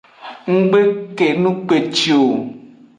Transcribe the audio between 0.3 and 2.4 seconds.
Ng gbe kenu kpeci o.